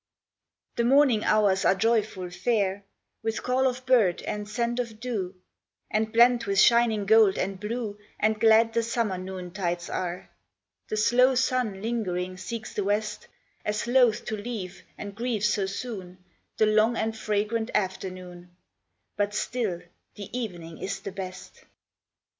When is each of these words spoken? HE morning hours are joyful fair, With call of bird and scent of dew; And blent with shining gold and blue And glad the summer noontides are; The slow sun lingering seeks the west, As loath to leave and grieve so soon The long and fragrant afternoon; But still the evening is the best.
HE 0.77 0.81
morning 0.85 1.23
hours 1.23 1.63
are 1.63 1.75
joyful 1.75 2.31
fair, 2.31 2.83
With 3.21 3.43
call 3.43 3.67
of 3.67 3.85
bird 3.85 4.23
and 4.23 4.49
scent 4.49 4.79
of 4.79 4.99
dew; 4.99 5.35
And 5.91 6.11
blent 6.11 6.47
with 6.47 6.57
shining 6.59 7.05
gold 7.05 7.37
and 7.37 7.59
blue 7.59 7.99
And 8.19 8.39
glad 8.41 8.73
the 8.73 8.81
summer 8.81 9.19
noontides 9.19 9.91
are; 9.93 10.31
The 10.87 10.97
slow 10.97 11.35
sun 11.35 11.83
lingering 11.83 12.37
seeks 12.37 12.73
the 12.73 12.83
west, 12.83 13.27
As 13.63 13.85
loath 13.85 14.25
to 14.25 14.35
leave 14.35 14.81
and 14.97 15.13
grieve 15.13 15.45
so 15.45 15.67
soon 15.67 16.17
The 16.57 16.65
long 16.65 16.97
and 16.97 17.15
fragrant 17.15 17.69
afternoon; 17.75 18.49
But 19.17 19.35
still 19.35 19.83
the 20.15 20.35
evening 20.35 20.79
is 20.79 21.01
the 21.01 21.11
best. 21.11 21.63